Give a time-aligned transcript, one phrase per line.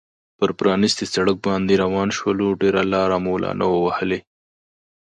[0.37, 4.19] پر پرانیستي سړک باندې روان شولو، ډېره لار مو لا نه وه وهلې.